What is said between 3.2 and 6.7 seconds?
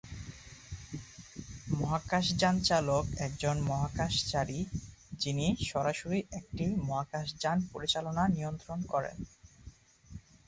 একজন মহাকাশচারী যিনি সরাসরি একটি